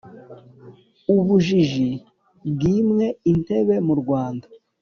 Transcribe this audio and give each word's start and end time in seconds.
ubujiji 1.15 1.91
bwimwe 2.51 3.05
intebe 3.31 3.75
mu 3.87 3.93
rwanda 4.01 4.47